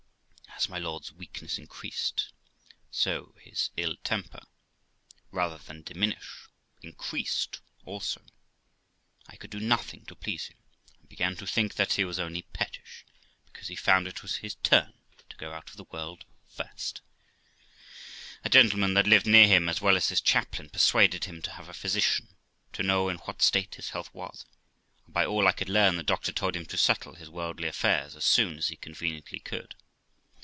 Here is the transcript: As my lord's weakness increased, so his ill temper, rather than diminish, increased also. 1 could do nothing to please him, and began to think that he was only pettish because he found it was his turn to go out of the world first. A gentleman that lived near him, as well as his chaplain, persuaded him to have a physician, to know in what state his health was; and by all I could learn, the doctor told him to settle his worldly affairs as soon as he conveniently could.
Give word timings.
As 0.63 0.69
my 0.69 0.77
lord's 0.77 1.11
weakness 1.11 1.57
increased, 1.57 2.31
so 2.91 3.33
his 3.41 3.71
ill 3.77 3.95
temper, 4.03 4.41
rather 5.31 5.57
than 5.57 5.81
diminish, 5.81 6.45
increased 6.83 7.61
also. 7.83 8.21
1 9.25 9.37
could 9.39 9.49
do 9.49 9.59
nothing 9.59 10.05
to 10.05 10.13
please 10.15 10.45
him, 10.49 10.57
and 10.99 11.09
began 11.09 11.35
to 11.37 11.47
think 11.47 11.73
that 11.75 11.93
he 11.93 12.05
was 12.05 12.19
only 12.19 12.43
pettish 12.43 13.03
because 13.51 13.69
he 13.69 13.75
found 13.75 14.07
it 14.07 14.21
was 14.21 14.35
his 14.35 14.53
turn 14.61 14.93
to 15.29 15.35
go 15.37 15.51
out 15.51 15.71
of 15.71 15.77
the 15.77 15.85
world 15.85 16.25
first. 16.47 17.01
A 18.43 18.49
gentleman 18.49 18.93
that 18.93 19.07
lived 19.07 19.25
near 19.25 19.47
him, 19.47 19.67
as 19.67 19.81
well 19.81 19.95
as 19.97 20.09
his 20.09 20.21
chaplain, 20.21 20.69
persuaded 20.69 21.25
him 21.25 21.41
to 21.41 21.53
have 21.53 21.69
a 21.69 21.73
physician, 21.73 22.35
to 22.73 22.83
know 22.83 23.09
in 23.09 23.17
what 23.19 23.41
state 23.41 23.75
his 23.75 23.89
health 23.89 24.13
was; 24.13 24.45
and 25.05 25.13
by 25.15 25.25
all 25.25 25.47
I 25.47 25.53
could 25.53 25.69
learn, 25.69 25.97
the 25.97 26.03
doctor 26.03 26.31
told 26.31 26.55
him 26.55 26.67
to 26.67 26.77
settle 26.77 27.15
his 27.15 27.31
worldly 27.31 27.67
affairs 27.67 28.15
as 28.15 28.25
soon 28.25 28.59
as 28.59 28.67
he 28.67 28.75
conveniently 28.75 29.39
could. 29.39 29.73